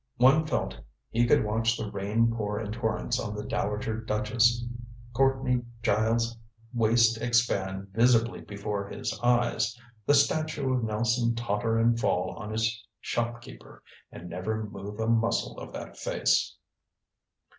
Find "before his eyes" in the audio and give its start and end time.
8.41-9.79